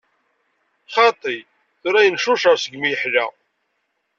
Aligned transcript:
Xaṭi, 0.93 1.37
tura 1.81 2.01
yencucer 2.05 2.55
segmi 2.59 2.87
yeḥla. 2.89 3.25